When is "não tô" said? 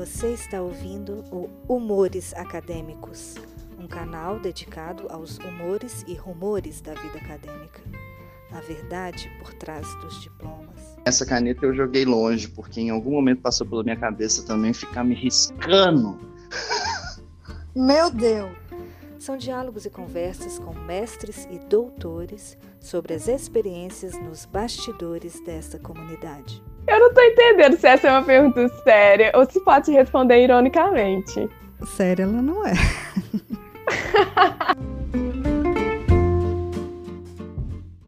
26.98-27.20